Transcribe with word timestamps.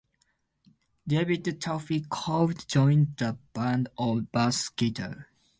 David 1.05 1.61
"Tufty" 1.61 2.03
Clough 2.09 2.53
joined 2.67 3.17
the 3.17 3.37
band 3.53 3.87
on 3.97 4.29
bass 4.31 4.69
guitar. 4.69 5.27